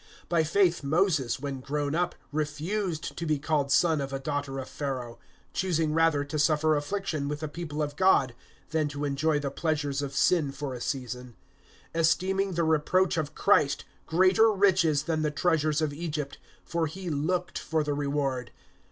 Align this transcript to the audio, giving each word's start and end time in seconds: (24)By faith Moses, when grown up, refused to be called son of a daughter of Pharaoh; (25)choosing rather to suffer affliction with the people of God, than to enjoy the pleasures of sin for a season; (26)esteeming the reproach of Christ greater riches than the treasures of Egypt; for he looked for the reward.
(24)By 0.31 0.47
faith 0.47 0.81
Moses, 0.83 1.39
when 1.39 1.59
grown 1.59 1.93
up, 1.93 2.15
refused 2.31 3.15
to 3.15 3.25
be 3.27 3.37
called 3.37 3.71
son 3.71 4.01
of 4.01 4.11
a 4.11 4.17
daughter 4.17 4.57
of 4.57 4.67
Pharaoh; 4.67 5.19
(25)choosing 5.53 5.89
rather 5.95 6.23
to 6.23 6.39
suffer 6.39 6.75
affliction 6.75 7.27
with 7.27 7.41
the 7.41 7.47
people 7.47 7.83
of 7.83 7.95
God, 7.95 8.33
than 8.71 8.87
to 8.87 9.05
enjoy 9.05 9.37
the 9.37 9.51
pleasures 9.51 10.01
of 10.01 10.15
sin 10.15 10.51
for 10.53 10.73
a 10.73 10.81
season; 10.81 11.35
(26)esteeming 11.93 12.55
the 12.55 12.63
reproach 12.63 13.15
of 13.15 13.35
Christ 13.35 13.85
greater 14.07 14.51
riches 14.51 15.03
than 15.03 15.21
the 15.21 15.29
treasures 15.29 15.83
of 15.83 15.93
Egypt; 15.93 16.39
for 16.65 16.87
he 16.87 17.11
looked 17.11 17.59
for 17.59 17.83
the 17.83 17.93
reward. 17.93 18.49